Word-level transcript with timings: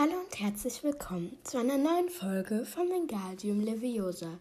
Hallo 0.00 0.14
und 0.14 0.40
herzlich 0.40 0.82
willkommen 0.82 1.36
zu 1.44 1.58
einer 1.58 1.76
neuen 1.76 2.08
Folge 2.08 2.64
von 2.64 2.88
Wingardium 2.88 3.60
Leviosa. 3.60 4.38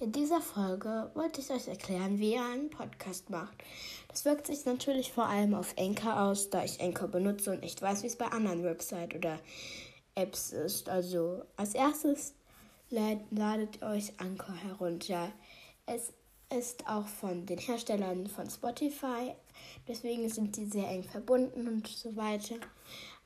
In 0.00 0.12
dieser 0.12 0.40
Folge 0.40 1.10
wollte 1.12 1.42
ich 1.42 1.50
euch 1.50 1.68
erklären, 1.68 2.18
wie 2.18 2.32
ihr 2.32 2.42
einen 2.42 2.70
Podcast 2.70 3.28
macht. 3.28 3.52
Das 4.08 4.24
wirkt 4.24 4.46
sich 4.46 4.64
natürlich 4.64 5.12
vor 5.12 5.26
allem 5.26 5.52
auf 5.52 5.74
Anchor 5.76 6.22
aus, 6.22 6.48
da 6.48 6.64
ich 6.64 6.80
Anchor 6.80 7.08
benutze 7.08 7.50
und 7.50 7.60
nicht 7.60 7.82
weiß, 7.82 8.02
wie 8.02 8.06
es 8.06 8.16
bei 8.16 8.28
anderen 8.28 8.64
Websites 8.64 9.14
oder 9.14 9.38
Apps 10.14 10.52
ist. 10.52 10.88
Also 10.88 11.42
als 11.58 11.74
erstes 11.74 12.32
ladet 12.88 13.82
euch 13.82 14.18
Anchor 14.18 14.54
herunter. 14.54 15.30
Es 15.84 16.14
ist 16.48 16.88
auch 16.88 17.06
von 17.06 17.44
den 17.44 17.58
Herstellern 17.58 18.26
von 18.26 18.48
Spotify, 18.48 19.34
deswegen 19.86 20.30
sind 20.30 20.56
die 20.56 20.64
sehr 20.64 20.88
eng 20.88 21.02
verbunden 21.02 21.68
und 21.68 21.88
so 21.88 22.16
weiter. 22.16 22.56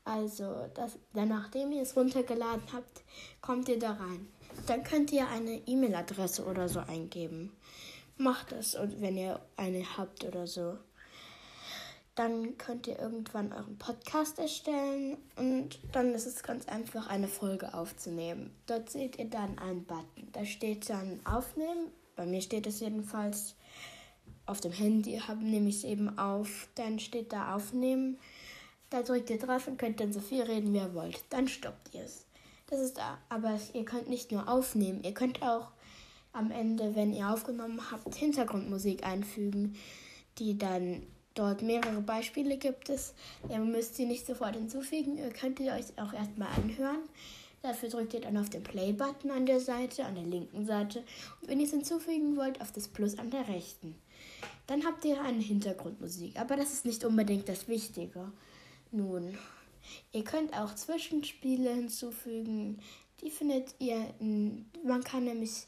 Also, 0.09 0.71
das, 0.73 0.99
dann, 1.13 1.29
nachdem 1.29 1.71
ihr 1.71 1.83
es 1.83 1.95
runtergeladen 1.95 2.63
habt, 2.73 3.03
kommt 3.43 3.69
ihr 3.69 3.79
da 3.79 3.93
rein. 3.93 4.27
Dann 4.67 4.83
könnt 4.83 5.13
ihr 5.13 5.29
eine 5.29 5.61
E-Mail-Adresse 5.67 6.47
oder 6.47 6.67
so 6.67 6.81
eingeben. 6.81 7.53
Macht 8.17 8.53
es, 8.53 8.75
wenn 8.81 9.19
ihr 9.19 9.39
eine 9.57 9.85
habt 9.99 10.25
oder 10.25 10.47
so. 10.47 10.79
Dann 12.15 12.57
könnt 12.57 12.87
ihr 12.87 12.99
irgendwann 12.99 13.53
euren 13.53 13.77
Podcast 13.77 14.39
erstellen 14.39 15.19
und 15.37 15.79
dann 15.93 16.15
ist 16.15 16.27
es 16.27 16.43
ganz 16.43 16.67
einfach, 16.69 17.09
eine 17.09 17.29
Folge 17.29 17.75
aufzunehmen. 17.75 18.51
Dort 18.67 18.89
seht 18.89 19.19
ihr 19.19 19.27
dann 19.27 19.59
einen 19.59 19.85
Button. 19.85 20.29
Da 20.33 20.47
steht 20.47 20.89
dann 20.89 21.21
Aufnehmen. 21.27 21.93
Bei 22.17 22.25
mir 22.25 22.41
steht 22.41 22.67
es 22.67 22.81
jedenfalls 22.81 23.55
auf 24.47 24.63
dem 24.63 24.73
Handy, 24.73 25.21
nehme 25.41 25.69
ich 25.69 25.77
es 25.77 25.85
eben 25.85 26.19
auf. 26.19 26.69
Dann 26.77 26.99
steht 26.99 27.33
da 27.35 27.55
Aufnehmen. 27.55 28.19
Da 28.91 29.03
drückt 29.03 29.31
ihr 29.31 29.39
drauf 29.39 29.67
und 29.69 29.79
könnt 29.79 30.01
dann 30.01 30.13
so 30.13 30.21
viel 30.21 30.43
reden, 30.43 30.73
wie 30.73 30.79
ihr 30.79 30.95
wollt. 30.95 31.23
Dann 31.31 31.49
stoppt 31.49 31.95
ihr 31.95 32.03
es. 32.03 32.25
Das 32.69 32.81
ist 32.81 32.99
da. 32.99 33.19
Aber 33.29 33.59
ihr 33.73 33.85
könnt 33.85 34.09
nicht 34.09 34.33
nur 34.33 34.49
aufnehmen, 34.49 35.03
ihr 35.03 35.15
könnt 35.15 35.43
auch 35.43 35.69
am 36.33 36.51
Ende, 36.51 36.95
wenn 36.95 37.13
ihr 37.13 37.29
aufgenommen 37.29 37.81
habt, 37.91 38.15
Hintergrundmusik 38.15 39.05
einfügen, 39.05 39.77
die 40.39 40.57
dann 40.57 41.03
dort 41.35 41.63
mehrere 41.63 42.01
Beispiele 42.01 42.57
gibt 42.57 42.91
es. 42.91 43.15
Ihr 43.49 43.59
müsst 43.59 43.97
sie 43.97 44.07
nicht 44.07 44.27
sofort 44.27 44.55
hinzufügen, 44.55 45.17
ihr 45.17 45.31
könnt 45.31 45.59
sie 45.59 45.71
euch 45.71 45.87
auch 45.97 46.13
erstmal 46.13 46.49
anhören. 46.57 47.01
Dafür 47.63 47.89
drückt 47.89 48.15
ihr 48.15 48.21
dann 48.21 48.37
auf 48.37 48.51
den 48.51 48.63
Play-Button 48.63 49.31
an 49.31 49.47
der 49.47 49.61
Seite, 49.61 50.05
an 50.05 50.15
der 50.15 50.25
linken 50.25 50.65
Seite. 50.65 51.01
Und 51.41 51.49
wenn 51.49 51.59
ihr 51.59 51.67
es 51.67 51.73
hinzufügen 51.73 52.37
wollt, 52.37 52.61
auf 52.61 52.71
das 52.71 52.87
Plus 52.87 53.19
an 53.19 53.31
der 53.31 53.49
rechten. 53.49 53.97
Dann 54.69 54.85
habt 54.85 55.05
ihr 55.05 55.21
eine 55.21 55.41
Hintergrundmusik. 55.41 56.39
Aber 56.39 56.57
das 56.57 56.73
ist 56.73 56.85
nicht 56.85 57.05
unbedingt 57.05 57.49
das 57.49 57.67
Wichtige. 57.67 58.31
Nun, 58.91 59.37
ihr 60.13 60.25
könnt 60.25 60.55
auch 60.55 60.75
Zwischenspiele 60.75 61.75
hinzufügen. 61.75 62.81
Die 63.21 63.31
findet 63.31 63.75
ihr, 63.81 64.15
man 64.21 65.03
kann 65.03 65.25
nämlich 65.25 65.67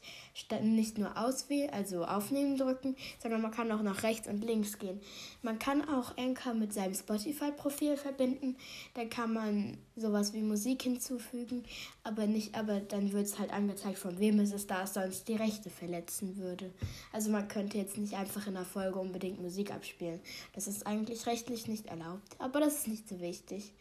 nicht 0.61 0.97
nur 0.97 1.17
auswählen, 1.17 1.69
also 1.71 2.05
aufnehmen 2.05 2.57
drücken, 2.57 2.95
sondern 3.21 3.41
man 3.41 3.51
kann 3.51 3.71
auch 3.71 3.81
nach 3.81 4.03
rechts 4.03 4.27
und 4.29 4.43
links 4.43 4.79
gehen. 4.79 5.01
Man 5.41 5.59
kann 5.59 5.87
auch 5.87 6.17
Anchor 6.17 6.53
mit 6.53 6.71
seinem 6.71 6.93
Spotify-Profil 6.93 7.97
verbinden. 7.97 8.55
Da 8.93 9.03
kann 9.03 9.33
man 9.33 9.77
sowas 9.97 10.33
wie 10.33 10.41
Musik 10.41 10.83
hinzufügen, 10.83 11.63
aber 12.03 12.25
nicht, 12.25 12.55
aber 12.55 12.79
dann 12.79 13.11
wird 13.11 13.25
es 13.25 13.37
halt 13.37 13.51
angezeigt, 13.51 13.97
von 13.97 14.17
wem 14.19 14.39
es 14.39 14.53
ist, 14.53 14.71
da 14.71 14.83
es 14.83 14.93
sonst 14.93 15.27
die 15.27 15.35
Rechte 15.35 15.69
verletzen 15.69 16.37
würde. 16.37 16.71
Also 17.11 17.31
man 17.31 17.49
könnte 17.49 17.77
jetzt 17.77 17.97
nicht 17.97 18.13
einfach 18.13 18.47
in 18.47 18.53
der 18.53 18.65
Folge 18.65 18.97
unbedingt 18.97 19.41
Musik 19.41 19.71
abspielen. 19.73 20.21
Das 20.53 20.67
ist 20.67 20.87
eigentlich 20.87 21.25
rechtlich 21.25 21.67
nicht 21.67 21.87
erlaubt, 21.87 22.35
aber 22.39 22.61
das 22.61 22.75
ist 22.75 22.87
nicht 22.87 23.09
so 23.09 23.19
wichtig. 23.19 23.73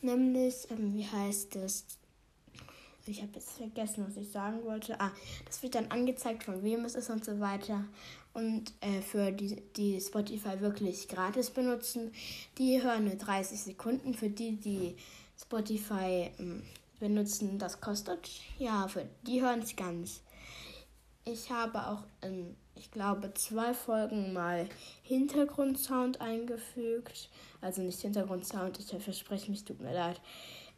Nämlich, 0.00 0.54
ähm, 0.70 0.94
wie 0.94 1.06
heißt 1.06 1.56
es? 1.56 1.84
Ich 3.06 3.22
habe 3.22 3.32
jetzt 3.34 3.52
vergessen, 3.52 4.04
was 4.06 4.16
ich 4.16 4.30
sagen 4.30 4.62
wollte. 4.64 5.00
Ah, 5.00 5.10
das 5.46 5.62
wird 5.62 5.74
dann 5.74 5.90
angezeigt, 5.90 6.44
von 6.44 6.62
wem 6.62 6.84
es 6.84 6.94
ist 6.94 7.08
und 7.08 7.24
so 7.24 7.40
weiter. 7.40 7.84
Und 8.34 8.72
äh, 8.80 9.00
für 9.00 9.32
die, 9.32 9.56
die 9.76 10.00
Spotify 10.00 10.60
wirklich 10.60 11.08
gratis 11.08 11.50
benutzen, 11.50 12.12
die 12.58 12.82
hören 12.82 13.04
nur 13.04 13.14
30 13.14 13.60
Sekunden. 13.60 14.14
Für 14.14 14.28
die, 14.28 14.56
die 14.56 14.96
Spotify 15.40 16.30
äh, 16.38 16.62
benutzen, 17.00 17.58
das 17.58 17.80
kostet. 17.80 18.28
Ja, 18.58 18.88
für 18.88 19.08
die 19.26 19.42
hören 19.42 19.60
es 19.60 19.74
ganz. 19.74 20.20
Ich 21.24 21.50
habe 21.50 21.86
auch 21.86 22.04
in, 22.22 22.56
ich 22.74 22.90
glaube, 22.90 23.32
zwei 23.34 23.74
Folgen 23.74 24.32
mal 24.32 24.68
Hintergrundsound 25.02 26.20
eingefügt. 26.20 27.28
Also 27.60 27.82
nicht 27.82 28.00
Hintergrundsound, 28.00 28.78
ich 28.78 29.02
verspreche 29.02 29.50
mich, 29.50 29.64
tut 29.64 29.80
mir 29.80 29.92
leid. 29.92 30.20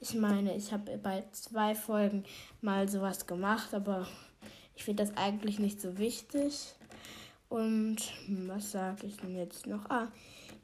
Ich 0.02 0.14
meine, 0.14 0.56
ich 0.56 0.72
habe 0.72 0.96
bei 0.96 1.24
zwei 1.32 1.74
Folgen 1.74 2.24
mal 2.62 2.88
sowas 2.88 3.26
gemacht, 3.26 3.74
aber 3.74 4.06
ich 4.74 4.82
finde 4.82 5.04
das 5.04 5.14
eigentlich 5.18 5.58
nicht 5.58 5.78
so 5.78 5.98
wichtig. 5.98 6.72
Und 7.50 7.98
was 8.46 8.72
sage 8.72 9.06
ich 9.06 9.18
denn 9.18 9.36
jetzt 9.36 9.66
noch? 9.66 9.90
Ah, 9.90 10.08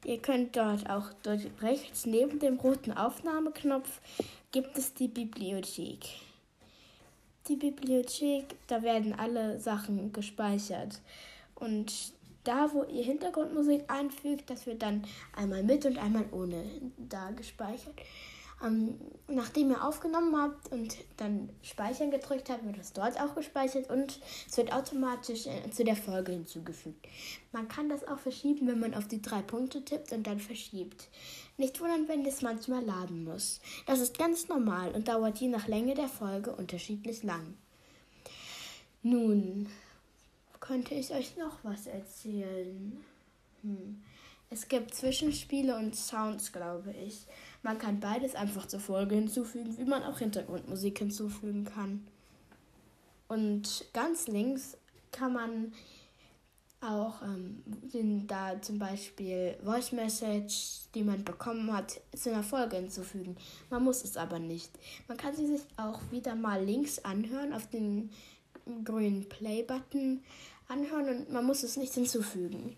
ihr 0.04 0.22
könnt 0.22 0.56
dort 0.56 0.88
auch 0.88 1.12
dort 1.22 1.42
rechts 1.60 2.06
neben 2.06 2.38
dem 2.38 2.58
roten 2.58 2.92
Aufnahmeknopf 2.92 4.00
gibt 4.52 4.78
es 4.78 4.94
die 4.94 5.08
Bibliothek. 5.08 6.06
Die 7.48 7.56
Bibliothek, 7.56 8.54
da 8.68 8.82
werden 8.82 9.12
alle 9.12 9.60
Sachen 9.60 10.14
gespeichert. 10.14 11.02
Und 11.56 11.92
da, 12.44 12.72
wo 12.72 12.84
ihr 12.84 13.04
Hintergrundmusik 13.04 13.84
einfügt, 13.88 14.48
das 14.48 14.66
wird 14.66 14.80
dann 14.80 15.04
einmal 15.34 15.62
mit 15.62 15.84
und 15.84 15.98
einmal 15.98 16.24
ohne 16.32 16.64
da 16.96 17.32
gespeichert. 17.32 18.00
Ähm, 18.64 18.98
nachdem 19.28 19.70
ihr 19.70 19.84
aufgenommen 19.84 20.34
habt 20.40 20.72
und 20.72 20.96
dann 21.18 21.50
Speichern 21.62 22.10
gedrückt 22.10 22.48
habt, 22.48 22.64
wird 22.64 22.78
es 22.78 22.94
dort 22.94 23.20
auch 23.20 23.34
gespeichert 23.34 23.90
und 23.90 24.18
es 24.48 24.56
wird 24.56 24.72
automatisch 24.72 25.46
äh, 25.46 25.70
zu 25.70 25.84
der 25.84 25.96
Folge 25.96 26.32
hinzugefügt. 26.32 27.06
Man 27.52 27.68
kann 27.68 27.90
das 27.90 28.08
auch 28.08 28.18
verschieben, 28.18 28.66
wenn 28.66 28.80
man 28.80 28.94
auf 28.94 29.08
die 29.08 29.20
drei 29.20 29.42
Punkte 29.42 29.84
tippt 29.84 30.12
und 30.12 30.26
dann 30.26 30.40
verschiebt. 30.40 31.08
Nicht 31.58 31.80
wundern, 31.80 32.08
wenn 32.08 32.24
es 32.24 32.40
manchmal 32.40 32.82
laden 32.82 33.24
muss. 33.24 33.60
Das 33.86 34.00
ist 34.00 34.18
ganz 34.18 34.48
normal 34.48 34.92
und 34.92 35.08
dauert 35.08 35.38
je 35.38 35.48
nach 35.48 35.68
Länge 35.68 35.94
der 35.94 36.08
Folge 36.08 36.54
unterschiedlich 36.54 37.22
lang. 37.22 37.54
Nun, 39.02 39.68
könnte 40.60 40.94
ich 40.94 41.12
euch 41.12 41.36
noch 41.36 41.58
was 41.62 41.86
erzählen? 41.86 43.04
Hm. 43.62 44.02
Es 44.48 44.68
gibt 44.68 44.94
Zwischenspiele 44.94 45.76
und 45.76 45.94
Sounds, 45.94 46.52
glaube 46.52 46.92
ich. 46.92 47.26
Man 47.66 47.78
kann 47.78 47.98
beides 47.98 48.36
einfach 48.36 48.66
zur 48.66 48.78
Folge 48.78 49.16
hinzufügen, 49.16 49.76
wie 49.76 49.86
man 49.86 50.04
auch 50.04 50.20
Hintergrundmusik 50.20 51.00
hinzufügen 51.00 51.64
kann. 51.64 52.06
Und 53.26 53.86
ganz 53.92 54.28
links 54.28 54.76
kann 55.10 55.32
man 55.32 55.72
auch 56.80 57.22
ähm, 57.22 58.28
da 58.28 58.62
zum 58.62 58.78
Beispiel 58.78 59.56
Voice 59.64 59.90
Message, 59.90 60.82
die 60.94 61.02
man 61.02 61.24
bekommen 61.24 61.72
hat, 61.72 62.00
zu 62.14 62.30
einer 62.30 62.44
Folge 62.44 62.76
hinzufügen. 62.76 63.36
Man 63.68 63.82
muss 63.82 64.04
es 64.04 64.16
aber 64.16 64.38
nicht. 64.38 64.70
Man 65.08 65.16
kann 65.16 65.34
sie 65.34 65.48
sich 65.48 65.62
auch 65.76 65.98
wieder 66.12 66.36
mal 66.36 66.64
links 66.64 67.00
anhören 67.00 67.52
auf 67.52 67.68
den 67.68 68.10
grünen 68.84 69.28
Play-Button 69.28 70.22
anhören 70.68 71.08
und 71.08 71.32
man 71.32 71.44
muss 71.44 71.64
es 71.64 71.76
nicht 71.76 71.94
hinzufügen. 71.94 72.76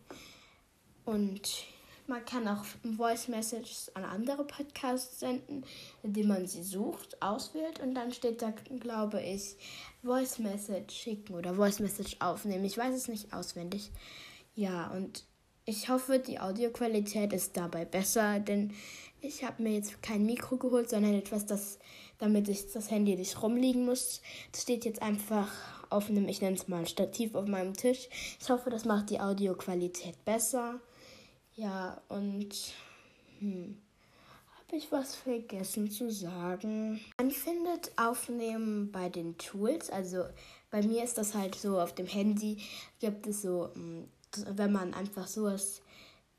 Und 1.04 1.66
man 2.08 2.24
kann 2.24 2.48
auch 2.48 2.64
Voice 2.96 3.28
Messages 3.28 3.90
an 3.94 4.04
andere 4.04 4.44
Podcasts 4.44 5.20
senden, 5.20 5.64
indem 6.02 6.28
man 6.28 6.46
sie 6.46 6.62
sucht, 6.62 7.20
auswählt 7.22 7.80
und 7.80 7.94
dann 7.94 8.12
steht 8.12 8.40
da, 8.40 8.52
glaube 8.80 9.22
ich, 9.22 9.56
Voice 10.02 10.38
Message 10.38 10.94
schicken 10.94 11.34
oder 11.34 11.54
Voice 11.54 11.80
Message 11.80 12.16
aufnehmen. 12.20 12.64
Ich 12.64 12.78
weiß 12.78 12.94
es 12.94 13.08
nicht 13.08 13.32
auswendig. 13.32 13.90
Ja, 14.54 14.90
und 14.90 15.24
ich 15.66 15.90
hoffe, 15.90 16.18
die 16.18 16.40
Audioqualität 16.40 17.32
ist 17.34 17.56
dabei 17.56 17.84
besser, 17.84 18.40
denn 18.40 18.72
ich 19.20 19.44
habe 19.44 19.62
mir 19.62 19.74
jetzt 19.74 20.02
kein 20.02 20.24
Mikro 20.24 20.56
geholt, 20.56 20.88
sondern 20.88 21.12
etwas, 21.12 21.44
das, 21.44 21.78
damit 22.18 22.48
ich 22.48 22.72
das 22.72 22.90
Handy 22.90 23.16
nicht 23.16 23.42
rumliegen 23.42 23.84
muss. 23.84 24.22
Das 24.52 24.62
steht 24.62 24.86
jetzt 24.86 25.02
einfach 25.02 25.48
auf 25.90 26.08
einem, 26.08 26.28
ich 26.28 26.40
nenne 26.40 26.56
es 26.56 26.68
mal 26.68 26.86
Stativ 26.86 27.34
auf 27.34 27.46
meinem 27.46 27.74
Tisch. 27.74 28.08
Ich 28.40 28.48
hoffe, 28.48 28.70
das 28.70 28.86
macht 28.86 29.10
die 29.10 29.20
Audioqualität 29.20 30.24
besser. 30.24 30.80
Ja, 31.58 32.00
und 32.06 32.54
hm, 33.40 33.76
habe 34.54 34.76
ich 34.76 34.92
was 34.92 35.16
vergessen 35.16 35.90
zu 35.90 36.08
sagen? 36.08 37.00
Man 37.18 37.32
findet 37.32 37.90
Aufnehmen 37.96 38.92
bei 38.92 39.08
den 39.08 39.36
Tools. 39.38 39.90
Also 39.90 40.22
bei 40.70 40.82
mir 40.82 41.02
ist 41.02 41.18
das 41.18 41.34
halt 41.34 41.56
so, 41.56 41.80
auf 41.80 41.92
dem 41.96 42.06
Handy 42.06 42.62
gibt 43.00 43.26
es 43.26 43.42
so, 43.42 43.70
hm, 43.74 44.06
wenn 44.50 44.70
man 44.70 44.94
einfach 44.94 45.26
so 45.26 45.48
ist, 45.48 45.82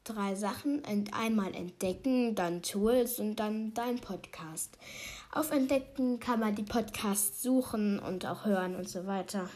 drei 0.06 0.36
Sachen. 0.36 0.84
Einmal 1.12 1.54
entdecken, 1.54 2.34
dann 2.34 2.62
Tools 2.62 3.20
und 3.20 3.36
dann 3.36 3.74
dein 3.74 4.00
Podcast. 4.00 4.78
Auf 5.34 5.52
Entdecken 5.52 6.22
kann 6.22 6.40
man 6.40 6.56
die 6.56 6.64
Podcasts 6.64 7.44
suchen 7.44 8.00
und 8.00 8.26
auch 8.26 8.46
hören 8.46 8.78
und 8.78 8.88
so 8.88 9.06
weiter. 9.06 9.50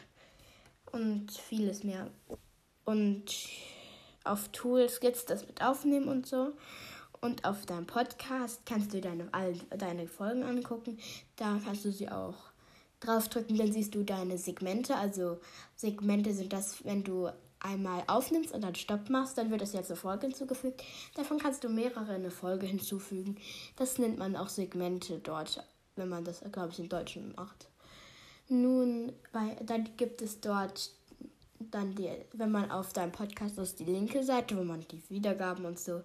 Und 0.91 1.31
vieles 1.31 1.85
mehr. 1.85 2.11
Und 2.83 3.31
auf 4.23 4.49
Tools 4.49 4.99
es 5.01 5.25
das 5.25 5.47
mit 5.47 5.61
Aufnehmen 5.61 6.07
und 6.07 6.25
so. 6.25 6.53
Und 7.21 7.45
auf 7.45 7.65
deinem 7.65 7.87
Podcast 7.87 8.65
kannst 8.65 8.93
du 8.93 8.99
deine, 8.99 9.29
all 9.31 9.53
deine 9.77 10.07
Folgen 10.07 10.43
angucken. 10.43 10.99
Da 11.37 11.59
kannst 11.63 11.85
du 11.85 11.91
sie 11.91 12.09
auch 12.09 12.35
draufdrücken, 12.99 13.57
dann 13.57 13.71
siehst 13.71 13.95
du 13.95 14.03
deine 14.03 14.37
Segmente. 14.37 14.95
Also 14.95 15.39
Segmente 15.75 16.33
sind 16.33 16.51
das, 16.51 16.83
wenn 16.83 17.03
du 17.03 17.29
einmal 17.63 18.03
aufnimmst 18.07 18.53
und 18.53 18.61
dann 18.61 18.75
Stopp 18.75 19.09
machst, 19.09 19.37
dann 19.37 19.49
wird 19.49 19.61
das 19.61 19.73
jetzt 19.73 19.89
eine 19.89 19.99
Folge 19.99 20.27
hinzugefügt. 20.27 20.83
Davon 21.15 21.39
kannst 21.39 21.63
du 21.63 21.69
mehrere 21.69 22.13
eine 22.13 22.31
Folge 22.31 22.65
hinzufügen. 22.65 23.37
Das 23.77 23.97
nennt 23.97 24.19
man 24.19 24.35
auch 24.35 24.49
Segmente 24.49 25.19
dort, 25.19 25.63
wenn 25.95 26.09
man 26.09 26.25
das, 26.25 26.41
glaube 26.51 26.69
ich, 26.71 26.79
in 26.79 26.89
Deutschen 26.89 27.33
macht. 27.35 27.67
Nun, 28.49 29.13
bei, 29.31 29.55
dann 29.65 29.89
gibt 29.95 30.21
es 30.21 30.41
dort 30.41 30.91
dann 31.71 31.95
die, 31.95 32.09
wenn 32.33 32.51
man 32.51 32.71
auf 32.71 32.93
deinem 32.93 33.11
Podcast 33.11 33.57
ist, 33.57 33.79
die 33.79 33.85
linke 33.85 34.23
Seite, 34.23 34.57
wo 34.57 34.63
man 34.63 34.85
die 34.89 35.01
Wiedergaben 35.09 35.65
und 35.65 35.79
so 35.79 36.01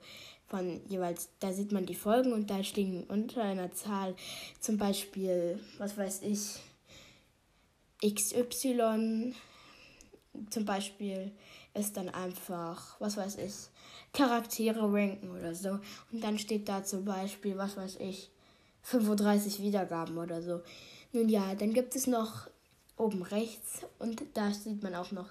von 0.47 0.81
jeweils, 0.89 1.29
da 1.41 1.53
sieht 1.53 1.73
man 1.73 1.87
die 1.87 1.95
Folgen 1.95 2.33
und 2.33 2.51
da 2.51 2.65
stehen 2.65 3.05
unter 3.05 3.43
einer 3.43 3.73
Zahl 3.73 4.15
zum 4.61 4.79
Beispiel, 4.79 5.61
was 5.79 5.97
weiß 5.97 6.23
ich, 6.23 6.61
XY 8.03 9.35
zum 10.51 10.65
Beispiel 10.65 11.33
ist 11.75 11.97
dann 11.97 12.09
einfach, 12.09 13.01
was 13.01 13.17
weiß 13.17 13.37
ich, 13.39 13.55
Charaktere 14.13 14.93
ranken 14.93 15.31
oder 15.31 15.55
so. 15.55 15.79
Und 16.13 16.23
dann 16.23 16.39
steht 16.39 16.69
da 16.69 16.83
zum 16.83 17.05
Beispiel, 17.05 17.57
was 17.59 17.77
weiß 17.77 17.97
ich, 17.97 18.31
35 18.83 19.61
Wiedergaben 19.63 20.17
oder 20.17 20.43
so. 20.43 20.63
Nun 21.13 21.29
ja, 21.29 21.55
dann 21.55 21.73
gibt 21.73 21.95
es 21.95 22.07
noch 22.07 22.49
oben 22.99 23.23
rechts 23.23 23.87
und 23.99 24.23
da 24.35 24.53
sieht 24.53 24.83
man 24.83 24.95
auch 24.95 25.13
noch, 25.13 25.29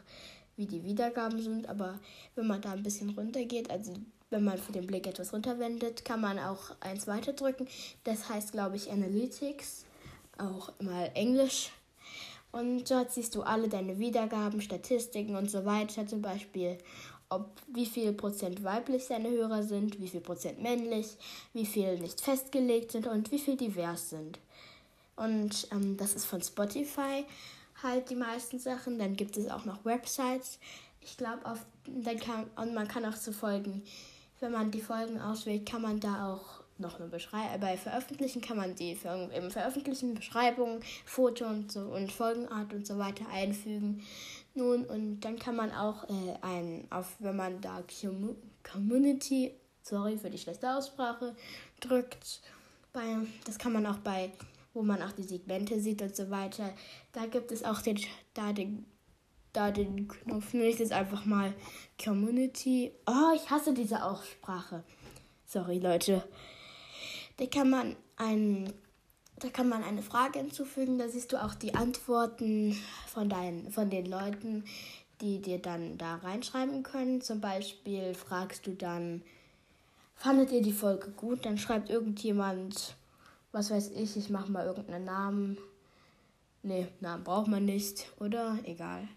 wie 0.55 0.65
die 0.65 0.83
Wiedergaben 0.83 1.41
sind. 1.41 1.69
Aber 1.69 1.99
wenn 2.35 2.47
man 2.47 2.61
da 2.61 2.71
ein 2.71 2.83
bisschen 2.83 3.11
runter 3.11 3.43
geht, 3.45 3.69
also 3.69 3.93
wenn 4.29 4.43
man 4.43 4.57
für 4.57 4.71
den 4.71 4.87
Blick 4.87 5.07
etwas 5.07 5.33
runterwendet, 5.33 6.03
kann 6.03 6.21
man 6.21 6.39
auch 6.39 6.71
eins 6.81 7.07
weiter 7.07 7.33
drücken. 7.33 7.67
Das 8.03 8.27
heißt, 8.27 8.51
glaube 8.51 8.75
ich, 8.75 8.91
Analytics, 8.91 9.85
auch 10.37 10.71
mal 10.81 11.11
Englisch. 11.13 11.71
Und 12.51 12.89
dort 12.89 13.11
siehst 13.11 13.35
du 13.35 13.43
alle 13.43 13.69
deine 13.69 13.99
Wiedergaben, 13.99 14.61
Statistiken 14.61 15.35
und 15.35 15.51
so 15.51 15.65
weiter. 15.65 16.07
Zum 16.07 16.21
Beispiel, 16.21 16.77
ob 17.29 17.49
wie 17.67 17.85
viel 17.85 18.13
Prozent 18.13 18.63
weiblich 18.63 19.07
deine 19.07 19.29
Hörer 19.29 19.63
sind, 19.63 19.99
wie 19.99 20.07
viel 20.07 20.21
Prozent 20.21 20.61
männlich, 20.61 21.17
wie 21.53 21.65
viel 21.65 21.99
nicht 21.99 22.21
festgelegt 22.21 22.91
sind 22.91 23.07
und 23.07 23.31
wie 23.31 23.39
viel 23.39 23.57
divers 23.57 24.09
sind. 24.09 24.39
Und 25.15 25.67
ähm, 25.71 25.97
das 25.97 26.15
ist 26.15 26.25
von 26.25 26.41
Spotify 26.41 27.25
halt 27.83 28.09
die 28.09 28.15
meisten 28.15 28.59
Sachen. 28.59 28.99
Dann 28.99 29.15
gibt 29.15 29.37
es 29.37 29.49
auch 29.49 29.65
noch 29.65 29.85
Websites. 29.85 30.59
Ich 31.01 31.17
glaube, 31.17 31.45
auf 31.45 31.59
dann 31.85 32.19
kann 32.19 32.49
und 32.55 32.73
man 32.73 32.87
kann 32.87 33.05
auch 33.05 33.17
zu 33.17 33.31
Folgen, 33.31 33.83
wenn 34.39 34.51
man 34.51 34.71
die 34.71 34.81
Folgen 34.81 35.19
auswählt, 35.21 35.65
kann 35.65 35.81
man 35.81 35.99
da 35.99 36.33
auch 36.33 36.61
noch 36.79 36.99
eine 36.99 37.09
Beschreibung. 37.09 37.59
Bei 37.59 37.77
Veröffentlichen 37.77 38.41
kann 38.41 38.57
man 38.57 38.75
die 38.75 38.95
für, 38.95 39.29
im 39.33 39.51
Veröffentlichen 39.51 40.13
Beschreibung, 40.13 40.81
Foto 41.05 41.45
und 41.45 41.71
so 41.71 41.81
und 41.81 42.11
Folgenart 42.11 42.73
und 42.73 42.85
so 42.85 42.97
weiter 42.97 43.25
einfügen. 43.31 44.03
Nun, 44.53 44.85
und 44.85 45.21
dann 45.21 45.39
kann 45.39 45.55
man 45.55 45.71
auch 45.71 46.03
äh, 46.05 46.35
ein, 46.41 46.87
auf, 46.89 47.15
wenn 47.19 47.35
man 47.35 47.61
da 47.61 47.83
Community, 48.69 49.53
sorry 49.81 50.17
für 50.17 50.29
die 50.29 50.37
schlechte 50.37 50.75
Aussprache, 50.75 51.35
drückt, 51.79 52.41
bei, 52.93 53.03
das 53.45 53.57
kann 53.57 53.73
man 53.73 53.85
auch 53.85 53.97
bei, 53.97 54.31
wo 54.77 54.83
man 54.83 55.01
auch 55.01 55.11
die 55.11 55.23
Segmente 55.23 55.79
sieht 55.79 56.03
und 56.03 56.15
so 56.15 56.29
weiter, 56.29 56.71
da 57.11 57.25
gibt 57.25 57.51
es 57.51 57.63
auch 57.63 57.81
den, 57.81 57.99
da 58.35 58.53
den, 58.53 58.85
da 59.51 59.71
den 59.71 60.07
Knopf, 60.07 60.53
nenne 60.53 60.67
ich 60.67 60.77
das 60.77 60.91
einfach 60.91 61.25
mal 61.25 61.51
Community. 62.01 62.91
Oh, 63.07 63.35
ich 63.35 63.49
hasse 63.49 63.73
diese 63.73 64.03
Aussprache. 64.03 64.83
Sorry, 65.47 65.79
Leute. 65.79 66.23
Da 67.37 67.47
kann 67.47 67.71
man 67.71 67.95
ein, 68.17 68.71
da 69.39 69.49
kann 69.49 69.67
man 69.67 69.83
eine 69.83 70.03
Frage 70.03 70.37
hinzufügen. 70.37 70.99
Da 70.99 71.09
siehst 71.09 71.31
du 71.31 71.43
auch 71.43 71.55
die 71.55 71.73
Antworten 71.73 72.77
von, 73.07 73.29
deinen, 73.29 73.71
von 73.71 73.89
den 73.89 74.05
Leuten, 74.05 74.63
die 75.21 75.41
dir 75.41 75.57
dann 75.57 75.97
da 75.97 76.17
reinschreiben 76.17 76.83
können. 76.83 77.21
Zum 77.21 77.41
Beispiel 77.41 78.13
fragst 78.13 78.67
du 78.67 78.75
dann, 78.75 79.23
fandet 80.15 80.51
ihr 80.51 80.61
die 80.61 80.71
Folge 80.71 81.09
gut? 81.09 81.45
Dann 81.47 81.57
schreibt 81.57 81.89
irgendjemand, 81.89 82.95
was 83.57 83.71
weiß 83.71 83.89
ich, 83.95 84.15
ich 84.15 84.29
mache 84.29 84.51
mal 84.51 84.67
irgendeinen 84.67 85.05
Namen. 85.05 85.57
Nee, 86.61 86.87
Namen 86.99 87.23
braucht 87.23 87.47
man 87.47 87.65
nicht, 87.65 88.05
oder? 88.19 88.59
Egal. 88.65 89.07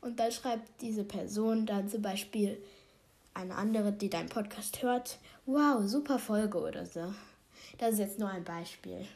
Und 0.00 0.20
dann 0.20 0.30
schreibt 0.30 0.80
diese 0.80 1.02
Person 1.02 1.66
dann 1.66 1.88
zum 1.88 2.00
Beispiel 2.00 2.62
eine 3.34 3.56
andere, 3.56 3.90
die 3.90 4.08
deinen 4.08 4.28
Podcast 4.28 4.80
hört, 4.82 5.18
wow, 5.44 5.82
super 5.84 6.20
Folge 6.20 6.60
oder 6.60 6.86
so. 6.86 7.12
Das 7.78 7.94
ist 7.94 7.98
jetzt 7.98 8.18
nur 8.20 8.28
ein 8.28 8.44
Beispiel. 8.44 9.08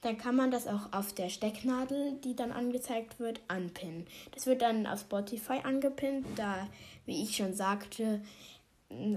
Dann 0.00 0.16
kann 0.16 0.36
man 0.36 0.50
das 0.50 0.66
auch 0.66 0.92
auf 0.92 1.12
der 1.12 1.28
Stecknadel, 1.28 2.14
die 2.24 2.34
dann 2.34 2.52
angezeigt 2.52 3.20
wird, 3.20 3.42
anpinnen. 3.48 4.06
Das 4.32 4.46
wird 4.46 4.62
dann 4.62 4.86
auf 4.86 5.00
Spotify 5.00 5.60
angepinnt, 5.62 6.26
da, 6.36 6.68
wie 7.04 7.22
ich 7.22 7.36
schon 7.36 7.52
sagte, 7.52 8.22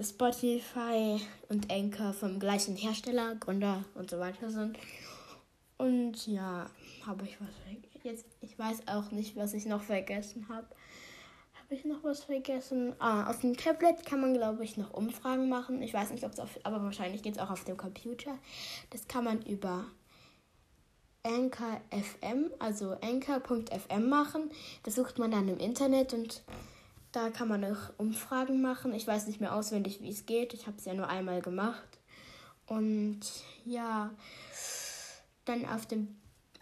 Spotify 0.02 1.20
und 1.50 1.72
Anchor 1.72 2.14
vom 2.14 2.40
gleichen 2.40 2.76
Hersteller, 2.76 3.36
Gründer 3.36 3.84
und 3.96 4.10
so 4.10 4.20
weiter 4.20 4.50
sind. 4.50 4.78
Und 5.78 6.26
ja, 6.28 6.70
habe 7.06 7.26
ich 7.26 7.40
was 7.40 7.56
vergessen. 7.64 7.84
Jetzt, 8.04 8.26
ich 8.42 8.58
weiß 8.58 8.88
auch 8.88 9.12
nicht, 9.12 9.36
was 9.36 9.54
ich 9.54 9.66
noch 9.66 9.82
vergessen 9.82 10.48
habe. 10.50 10.68
Habe 11.54 11.76
ich 11.76 11.86
noch 11.86 12.04
was 12.04 12.24
vergessen? 12.24 12.96
Ah, 13.00 13.30
auf 13.30 13.42
dem 13.42 13.56
Tablet 13.56 14.06
kann 14.06 14.22
man, 14.22 14.34
glaube 14.34 14.64
ich, 14.64 14.78
noch 14.78 14.94
Umfragen 14.94 15.50
machen. 15.50 15.82
Ich 15.82 15.94
weiß 15.94 16.12
nicht, 16.12 16.24
ob 16.24 16.32
es 16.32 16.40
auf, 16.40 16.58
aber 16.64 16.82
wahrscheinlich 16.82 17.22
geht 17.22 17.36
es 17.36 17.42
auch 17.42 17.52
auf 17.52 17.66
dem 17.66 17.78
Computer. 17.78 18.38
Das 18.90 19.08
kann 19.08 19.26
man 19.26 19.42
über 19.42 19.86
Anchor 21.24 21.82
FM, 21.92 22.52
also 22.60 22.92
anchor.fm 23.02 24.10
machen. 24.10 24.50
Das 24.84 24.96
sucht 24.96 25.20
man 25.20 25.32
dann 25.32 25.50
im 25.50 25.58
Internet 25.58 26.14
und 26.14 26.42
da 27.18 27.32
kann 27.32 27.48
man 27.48 27.66
auch 27.66 27.98
Umfragen 27.98 28.62
machen. 28.62 28.94
Ich 28.94 29.08
weiß 29.08 29.26
nicht 29.26 29.42
mehr 29.42 29.56
auswendig, 29.56 30.04
wie 30.04 30.12
es 30.12 30.28
geht. 30.28 30.54
Ich 30.54 30.68
habe 30.68 30.78
es 30.78 30.86
ja 30.86 30.94
nur 30.94 31.10
einmal 31.10 31.42
gemacht. 31.42 31.98
Und 32.68 33.22
ja, 33.66 34.12
dann 35.46 35.66
auf 35.66 35.88
dem 35.88 36.16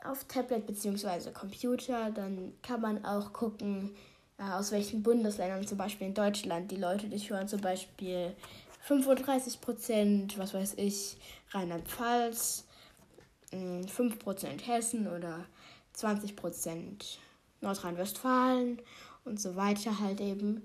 auf 0.06 0.24
Tablet 0.25 0.66
bzw. 0.66 1.31
Computer, 1.31 2.10
dann 2.12 2.54
kann 2.62 2.80
man 2.80 3.04
auch 3.04 3.34
gucken, 3.34 3.96
äh, 4.38 4.44
aus 4.44 4.72
welchen 4.72 5.04
Bundesländern, 5.04 5.68
zum 5.68 5.78
Beispiel 5.78 6.07
in 6.07 6.13
Deutschland, 6.13 6.72
die 6.72 6.78
Leute 6.78 7.10
dich 7.10 7.30
hören, 7.30 7.50
zum 7.50 7.60
Beispiel 7.60 8.34
35 8.84 9.60
Prozent, 9.60 10.38
was 10.38 10.54
weiß 10.54 10.75
ich, 10.78 11.18
Rheinland-Pfalz, 11.52 12.66
5 13.50 13.98
mm, 13.98 14.19
Prozent 14.19 14.68
Hessen 14.68 15.07
oder 15.07 15.46
20 15.94 16.35
Prozent 16.35 17.19
Nordrhein-Westfalen 17.62 18.80
und 19.25 19.39
so 19.39 19.55
weiter 19.55 19.99
halt 19.99 20.21
eben. 20.21 20.61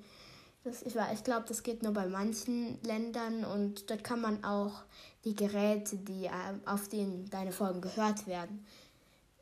Das, 0.62 0.82
ich 0.82 0.94
ich 0.94 1.24
glaube, 1.24 1.46
das 1.48 1.62
geht 1.62 1.82
nur 1.82 1.92
bei 1.92 2.06
manchen 2.06 2.78
Ländern 2.82 3.44
und 3.44 3.90
dort 3.90 4.04
kann 4.04 4.20
man 4.20 4.44
auch 4.44 4.82
die 5.24 5.34
Geräte, 5.34 5.96
die 5.96 6.26
äh, 6.26 6.30
auf 6.66 6.88
denen 6.88 7.28
deine 7.30 7.52
Folgen 7.52 7.80
gehört 7.80 8.26
werden, 8.26 8.66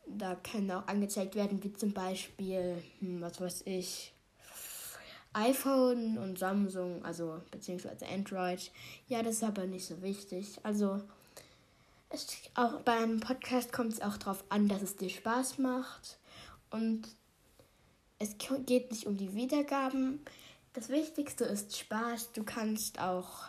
da 0.07 0.37
können 0.37 0.71
auch 0.71 0.87
angezeigt 0.87 1.35
werden, 1.35 1.63
wie 1.63 1.73
zum 1.73 1.93
Beispiel, 1.93 2.83
hm, 3.01 3.21
was 3.21 3.41
weiß 3.41 3.63
ich, 3.67 4.13
iPhone 5.35 6.19
und 6.19 6.39
Samsung, 6.39 7.05
also 7.05 7.41
beziehungsweise 7.51 8.07
Android. 8.07 8.71
Ja, 9.09 9.23
das 9.23 9.37
ist 9.37 9.45
aber 9.45 9.67
nicht 9.67 9.87
so 9.87 10.01
wichtig. 10.03 10.59
Also 10.63 11.01
es, 12.11 12.27
auch 12.55 12.81
beim 12.81 13.21
Podcast 13.21 13.73
kommt 13.73 13.93
es 13.93 14.01
auch 14.01 14.17
darauf 14.17 14.43
an, 14.49 14.69
dass 14.69 14.83
es 14.83 14.97
dir 14.97 15.11
Spaß 15.11 15.59
macht 15.59 16.19
und 16.71 17.09
es 18.19 18.37
geht 18.39 18.91
nicht 18.91 19.07
um 19.07 19.17
die 19.17 19.35
Wiedergaben. 19.35 20.21
Das 20.73 20.89
Wichtigste 20.89 21.45
ist 21.45 21.77
Spaß. 21.77 22.33
Du 22.33 22.43
kannst 22.43 23.01
auch 23.01 23.45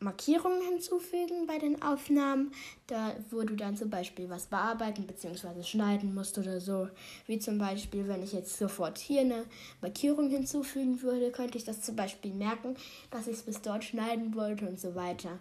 Markierungen 0.00 0.60
hinzufügen 0.62 1.46
bei 1.46 1.58
den 1.58 1.80
Aufnahmen, 1.82 2.52
da 2.86 3.14
wo 3.30 3.42
du 3.42 3.56
dann 3.56 3.76
zum 3.76 3.90
Beispiel 3.90 4.28
was 4.28 4.46
bearbeiten 4.46 5.06
bzw. 5.06 5.62
schneiden 5.62 6.14
musst 6.14 6.36
oder 6.38 6.60
so. 6.60 6.88
Wie 7.26 7.38
zum 7.38 7.58
Beispiel, 7.58 8.06
wenn 8.08 8.22
ich 8.22 8.32
jetzt 8.32 8.58
sofort 8.58 8.98
hier 8.98 9.22
eine 9.22 9.44
Markierung 9.80 10.28
hinzufügen 10.28 11.00
würde, 11.02 11.30
könnte 11.30 11.58
ich 11.58 11.64
das 11.64 11.80
zum 11.80 11.96
Beispiel 11.96 12.34
merken, 12.34 12.76
dass 13.10 13.26
ich 13.26 13.36
es 13.36 13.42
bis 13.42 13.62
dort 13.62 13.84
schneiden 13.84 14.34
wollte 14.34 14.68
und 14.68 14.78
so 14.78 14.94
weiter. 14.94 15.38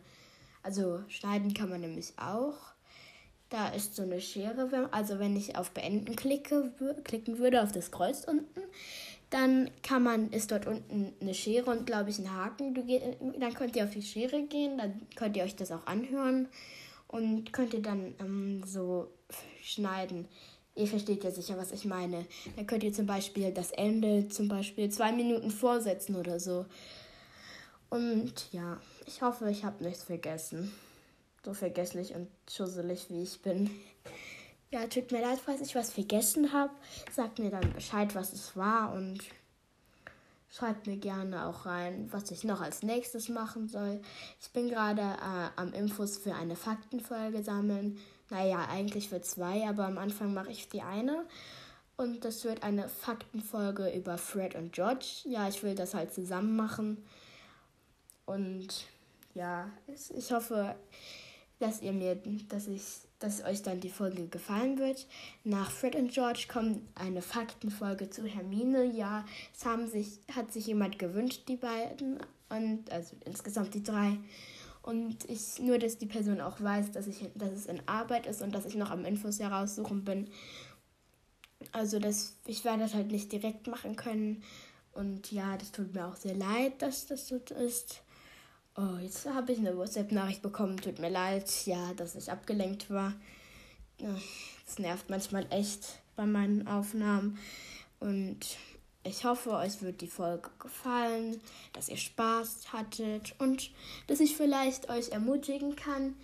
Also 0.61 1.03
schneiden 1.09 1.53
kann 1.53 1.69
man 1.69 1.81
nämlich 1.81 2.13
auch. 2.17 2.72
Da 3.53 3.67
ist 3.67 3.95
so 3.95 4.01
eine 4.01 4.19
Schere, 4.19 4.89
also 4.89 5.19
wenn 5.19 5.35
ich 5.35 5.55
auf 5.55 5.69
Beenden 5.75 6.15
klicke, 6.15 6.71
klicken 7.03 7.37
würde, 7.37 7.61
auf 7.61 7.71
das 7.71 7.91
Kreuz 7.91 8.23
unten, 8.23 8.61
dann 9.29 9.69
kann 9.83 10.01
man, 10.01 10.31
ist 10.31 10.49
dort 10.49 10.65
unten 10.65 11.13
eine 11.21 11.35
Schere 11.35 11.69
und 11.69 11.85
glaube 11.85 12.09
ich 12.09 12.17
ein 12.17 12.33
Haken. 12.33 12.73
Du 12.73 12.83
geht, 12.83 13.03
dann 13.21 13.53
könnt 13.53 13.75
ihr 13.75 13.83
auf 13.83 13.91
die 13.91 14.01
Schere 14.01 14.41
gehen, 14.41 14.79
dann 14.79 14.99
könnt 15.15 15.37
ihr 15.37 15.43
euch 15.43 15.55
das 15.55 15.71
auch 15.71 15.85
anhören 15.85 16.47
und 17.07 17.53
könnt 17.53 17.75
ihr 17.75 17.83
dann 17.83 18.15
ähm, 18.19 18.63
so 18.65 19.11
schneiden. 19.61 20.27
Ihr 20.75 20.87
versteht 20.87 21.23
ja 21.23 21.29
sicher, 21.29 21.55
was 21.55 21.71
ich 21.73 21.85
meine. 21.85 22.25
Dann 22.55 22.65
könnt 22.65 22.83
ihr 22.83 22.91
zum 22.91 23.05
Beispiel 23.05 23.51
das 23.51 23.69
Ende 23.69 24.29
zum 24.29 24.47
Beispiel 24.47 24.89
zwei 24.89 25.11
Minuten 25.11 25.51
vorsetzen 25.51 26.15
oder 26.15 26.39
so. 26.39 26.65
Und 27.91 28.33
ja, 28.51 28.79
ich 29.05 29.21
hoffe, 29.21 29.47
ich 29.51 29.63
habe 29.63 29.83
nichts 29.83 30.01
vergessen. 30.01 30.71
So 31.43 31.53
vergesslich 31.53 32.13
und 32.15 32.29
schusselig 32.49 33.07
wie 33.09 33.23
ich 33.23 33.41
bin. 33.41 33.69
Ja, 34.71 34.87
tut 34.87 35.11
mir 35.11 35.21
leid, 35.21 35.37
falls 35.37 35.61
ich 35.61 35.75
was 35.75 35.93
vergessen 35.93 36.51
habe. 36.51 36.73
Sagt 37.11 37.37
mir 37.37 37.51
dann 37.51 37.73
Bescheid, 37.73 38.15
was 38.15 38.33
es 38.33 38.57
war 38.57 38.91
und 38.93 39.19
schreibt 40.49 40.87
mir 40.87 40.97
gerne 40.97 41.45
auch 41.45 41.67
rein, 41.67 42.07
was 42.11 42.31
ich 42.31 42.43
noch 42.43 42.59
als 42.59 42.81
nächstes 42.81 43.29
machen 43.29 43.67
soll. 43.67 44.01
Ich 44.41 44.49
bin 44.49 44.69
gerade 44.69 45.01
äh, 45.01 45.49
am 45.57 45.73
Infos 45.73 46.17
für 46.17 46.33
eine 46.33 46.55
Faktenfolge 46.55 47.43
sammeln. 47.43 47.99
Naja, 48.31 48.67
eigentlich 48.67 49.09
für 49.09 49.21
zwei, 49.21 49.67
aber 49.67 49.85
am 49.85 49.99
Anfang 49.99 50.33
mache 50.33 50.49
ich 50.51 50.69
die 50.69 50.81
eine. 50.81 51.23
Und 51.95 52.25
das 52.25 52.43
wird 52.43 52.63
eine 52.63 52.89
Faktenfolge 52.89 53.91
über 53.91 54.17
Fred 54.17 54.55
und 54.55 54.73
George. 54.73 55.21
Ja, 55.25 55.47
ich 55.47 55.61
will 55.61 55.75
das 55.75 55.93
halt 55.93 56.13
zusammen 56.13 56.55
machen. 56.55 57.05
Und 58.25 58.87
ja, 59.35 59.69
ich 59.87 60.31
hoffe, 60.31 60.75
dass 61.63 61.81
ihr 61.81 61.93
mir, 61.93 62.17
dass 62.49 62.67
ich, 62.67 62.83
dass 63.19 63.43
euch 63.45 63.61
dann 63.61 63.79
die 63.79 63.89
Folge 63.89 64.27
gefallen 64.27 64.77
wird. 64.77 65.07
Nach 65.45 65.71
Fred 65.71 65.95
und 65.95 66.11
George 66.11 66.45
kommt 66.51 66.81
eine 66.93 67.21
Faktenfolge 67.21 68.09
zu 68.09 68.25
Hermine. 68.25 68.83
Ja, 68.83 69.25
es 69.57 69.65
haben 69.65 69.87
sich, 69.87 70.19
hat 70.35 70.51
sich 70.51 70.67
jemand 70.67 70.99
gewünscht, 70.99 71.43
die 71.47 71.55
beiden. 71.55 72.19
Und 72.49 72.91
also 72.91 73.15
insgesamt 73.23 73.73
die 73.73 73.81
drei. 73.81 74.19
Und 74.81 75.23
ich, 75.29 75.59
nur 75.59 75.79
dass 75.79 75.97
die 75.97 76.05
Person 76.05 76.41
auch 76.41 76.59
weiß, 76.59 76.91
dass 76.91 77.07
ich, 77.07 77.29
dass 77.35 77.51
es 77.51 77.65
in 77.67 77.81
Arbeit 77.87 78.27
ist 78.27 78.41
und 78.41 78.53
dass 78.53 78.65
ich 78.65 78.75
noch 78.75 78.91
am 78.91 79.05
Infos 79.05 79.39
heraussuchen 79.39 80.03
bin. 80.03 80.29
Also 81.71 81.97
das, 81.97 82.35
ich 82.45 82.65
werde 82.65 82.79
das 82.79 82.93
halt 82.93 83.09
nicht 83.09 83.31
direkt 83.31 83.67
machen 83.67 83.95
können. 83.95 84.43
Und 84.91 85.31
ja, 85.31 85.55
das 85.57 85.71
tut 85.71 85.93
mir 85.93 86.05
auch 86.05 86.17
sehr 86.17 86.35
leid, 86.35 86.81
dass 86.81 87.07
das 87.07 87.29
so 87.29 87.37
ist. 87.37 88.01
Oh, 88.75 88.97
jetzt 88.99 89.27
habe 89.27 89.51
ich 89.51 89.59
eine 89.59 89.77
WhatsApp-Nachricht 89.77 90.41
bekommen. 90.41 90.77
Tut 90.77 90.97
mir 90.97 91.09
leid, 91.09 91.67
ja, 91.67 91.93
dass 91.93 92.15
ich 92.15 92.31
abgelenkt 92.31 92.89
war. 92.89 93.13
Das 93.99 94.79
nervt 94.79 95.11
manchmal 95.11 95.45
echt 95.51 96.01
bei 96.15 96.25
meinen 96.25 96.67
Aufnahmen. 96.67 97.37
Und 97.99 98.39
ich 99.03 99.25
hoffe, 99.25 99.51
euch 99.51 99.81
wird 99.83 100.01
die 100.01 100.07
Folge 100.07 100.49
gefallen, 100.57 101.39
dass 101.73 101.87
ihr 101.87 101.97
Spaß 101.97 102.73
hattet 102.73 103.35
und 103.37 103.69
dass 104.07 104.19
ich 104.19 104.35
vielleicht 104.35 104.89
euch 104.89 105.09
ermutigen 105.09 105.75
kann, 105.75 106.15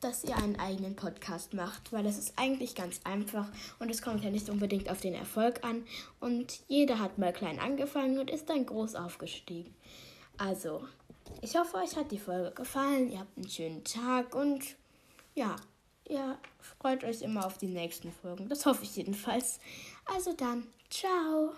dass 0.00 0.22
ihr 0.22 0.36
einen 0.36 0.60
eigenen 0.60 0.94
Podcast 0.94 1.54
macht, 1.54 1.92
weil 1.92 2.04
das 2.04 2.18
ist 2.18 2.34
eigentlich 2.36 2.74
ganz 2.74 3.00
einfach 3.04 3.48
und 3.80 3.90
es 3.90 4.00
kommt 4.00 4.22
ja 4.22 4.30
nicht 4.30 4.48
unbedingt 4.48 4.88
auf 4.88 5.00
den 5.00 5.14
Erfolg 5.14 5.64
an 5.64 5.84
und 6.20 6.60
jeder 6.68 7.00
hat 7.00 7.18
mal 7.18 7.32
klein 7.32 7.58
angefangen 7.58 8.18
und 8.18 8.30
ist 8.30 8.48
dann 8.48 8.64
groß 8.64 8.94
aufgestiegen. 8.94 9.74
Also, 10.38 10.86
ich 11.42 11.56
hoffe, 11.56 11.76
euch 11.76 11.96
hat 11.96 12.10
die 12.10 12.18
Folge 12.18 12.50
gefallen. 12.52 13.10
Ihr 13.10 13.20
habt 13.20 13.36
einen 13.36 13.48
schönen 13.48 13.84
Tag 13.84 14.34
und 14.34 14.76
ja, 15.34 15.56
ihr 16.08 16.38
freut 16.60 17.04
euch 17.04 17.22
immer 17.22 17.46
auf 17.46 17.58
die 17.58 17.68
nächsten 17.68 18.12
Folgen. 18.12 18.48
Das 18.48 18.66
hoffe 18.66 18.82
ich 18.84 18.96
jedenfalls. 18.96 19.60
Also 20.06 20.32
dann, 20.32 20.66
ciao. 20.90 21.52